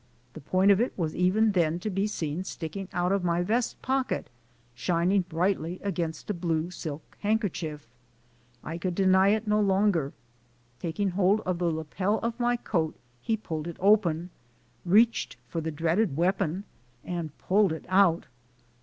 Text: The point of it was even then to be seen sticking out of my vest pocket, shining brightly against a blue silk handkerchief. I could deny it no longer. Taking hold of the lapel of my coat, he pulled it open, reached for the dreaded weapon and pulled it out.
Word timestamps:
The 0.33 0.41
point 0.41 0.71
of 0.71 0.81
it 0.81 0.93
was 0.97 1.15
even 1.15 1.51
then 1.51 1.77
to 1.81 1.91
be 1.91 2.07
seen 2.07 2.43
sticking 2.43 2.87
out 2.91 3.11
of 3.11 3.23
my 3.23 3.43
vest 3.43 3.79
pocket, 3.83 4.31
shining 4.73 5.21
brightly 5.29 5.79
against 5.83 6.27
a 6.31 6.33
blue 6.33 6.71
silk 6.71 7.03
handkerchief. 7.19 7.87
I 8.63 8.79
could 8.79 8.95
deny 8.95 9.27
it 9.27 9.45
no 9.45 9.59
longer. 9.61 10.11
Taking 10.79 11.09
hold 11.11 11.41
of 11.41 11.59
the 11.59 11.65
lapel 11.65 12.17
of 12.23 12.39
my 12.39 12.55
coat, 12.57 12.95
he 13.21 13.37
pulled 13.37 13.67
it 13.67 13.77
open, 13.79 14.31
reached 14.85 15.37
for 15.47 15.61
the 15.61 15.69
dreaded 15.69 16.17
weapon 16.17 16.63
and 17.03 17.37
pulled 17.37 17.71
it 17.71 17.85
out. 17.87 18.25